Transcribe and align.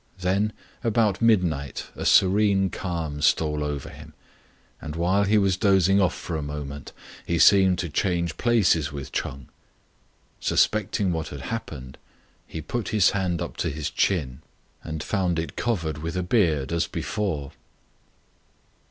Then 0.21 0.51
about 0.83 1.21
midnight 1.21 1.89
a 1.95 2.07
serene 2.07 2.71
calm 2.71 3.21
stole 3.21 3.63
over 3.63 3.89
him; 3.89 4.15
and 4.81 4.95
while 4.95 5.25
he 5.25 5.37
was 5.37 5.57
dozing 5.57 6.01
off 6.01 6.15
for 6.15 6.35
a 6.35 6.41
moment, 6.41 6.91
he 7.23 7.37
seemed 7.37 7.77
to 7.77 7.87
change 7.87 8.35
places 8.37 8.91
with 8.91 9.11
Ch'eng. 9.11 9.45
Suspecting 10.39 11.11
what 11.11 11.27
had 11.27 11.41
happened, 11.41 11.99
he 12.47 12.61
put 12.61 12.87
his 12.89 13.11
hand 13.11 13.43
up 13.43 13.57
to 13.57 13.69
his 13.69 13.91
chin, 13.91 14.41
and 14.83 15.03
found 15.03 15.37
it 15.37 15.55
covered 15.55 15.99
with 15.99 16.17
a 16.17 16.23
beard 16.23 16.71
as 16.71 16.87
before. 16.87 17.51